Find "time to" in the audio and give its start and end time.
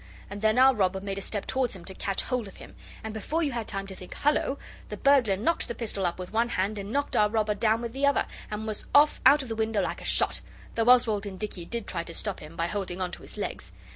3.67-3.93